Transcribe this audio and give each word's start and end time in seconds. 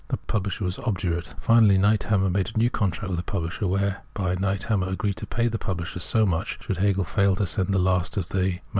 The 0.07 0.17
publisher 0.17 0.63
was; 0.65 0.79
obdurate. 0.79 1.35
Finally, 1.39 1.77
Niethammer 1.77 2.31
made 2.31 2.49
a 2.51 2.57
new 2.57 2.71
contract 2.71 3.09
with 3.11 3.17
the 3.19 3.31
pubhsher, 3.31 3.69
whereby 3.69 4.33
Niethammer 4.35 4.91
agreed 4.91 5.17
to 5.17 5.27
pay 5.27 5.47
the 5.47 5.59
pubhsher 5.59 6.01
so 6.01 6.25
much 6.25 6.57
should 6.65 6.77
Hegel 6.77 7.03
fail 7.03 7.35
to 7.35 7.43
senc 7.43 7.67
the 7.69 7.77
last 7.77 8.17
of 8.17 8.29
the 8.29 8.45
MS. 8.53 8.59